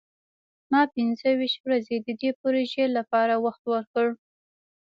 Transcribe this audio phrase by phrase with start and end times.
[0.71, 4.07] ما پنځه ویشت ورځې د دې پروژې لپاره وخت ورکړ.